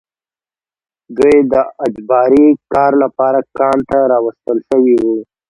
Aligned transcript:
دوی 1.17 1.37
د 1.51 1.55
اجباري 1.85 2.45
کار 2.73 2.91
لپاره 3.03 3.39
کان 3.57 3.77
ته 3.89 3.97
راوستل 4.11 4.57
شوي 4.69 4.95
وو 5.03 5.17